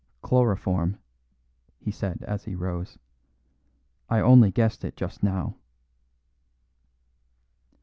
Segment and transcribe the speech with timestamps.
[0.23, 0.97] "Chloroform,"
[1.77, 2.97] he said as he rose;
[4.09, 5.57] "I only guessed it just now."